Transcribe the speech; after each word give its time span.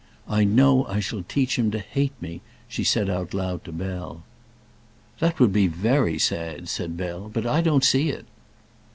"I 0.27 0.43
know 0.45 0.85
I 0.87 0.99
shall 0.99 1.21
teach 1.21 1.59
him 1.59 1.69
to 1.69 1.77
hate 1.77 2.19
me," 2.19 2.41
she 2.67 2.83
said 2.83 3.07
out 3.07 3.35
loud 3.35 3.63
to 3.65 3.71
Bell. 3.71 4.23
"That 5.19 5.39
would 5.39 5.53
be 5.53 5.67
very 5.67 6.17
sad," 6.17 6.69
said 6.69 6.97
Bell; 6.97 7.29
"but 7.31 7.45
I 7.45 7.61
don't 7.61 7.83
see 7.83 8.09
it." 8.09 8.25